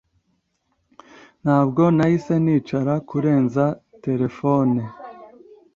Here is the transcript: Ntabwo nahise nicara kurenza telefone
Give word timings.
Ntabwo 1.43 1.81
nahise 1.95 2.33
nicara 2.43 2.93
kurenza 3.09 3.63
telefone 4.03 4.81